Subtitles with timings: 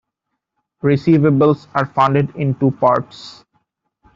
[0.81, 3.45] Receivables are funded in two parts.